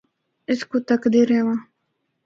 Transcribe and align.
اس 0.51 0.59
کو 0.69 0.77
تَکدے 0.87 1.21
رہواں۔ 1.29 1.59